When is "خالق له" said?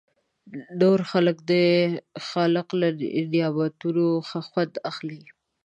2.27-2.87